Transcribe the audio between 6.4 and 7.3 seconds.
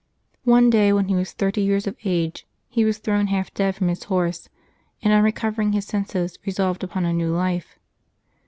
resolved upon a new